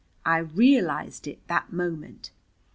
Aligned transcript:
_I 0.25 0.39
realized 0.39 1.27
it 1.27 1.47
that 1.47 1.71
moment. 1.71 2.31